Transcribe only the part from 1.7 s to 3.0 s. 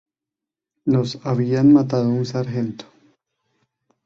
matado un Sargento.